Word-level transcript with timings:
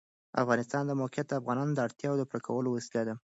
د 0.33 0.35
افغانستان 0.43 0.83
د 0.87 0.91
موقعیت 1.01 1.27
د 1.29 1.33
افغانانو 1.39 1.71
د 1.75 1.79
اړتیاوو 1.87 2.19
د 2.19 2.23
پوره 2.29 2.41
کولو 2.47 2.69
وسیله 2.77 3.03
ده. 3.07 3.13